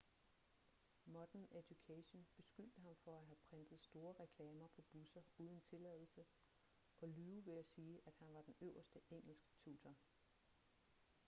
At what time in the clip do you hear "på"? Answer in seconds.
4.67-4.81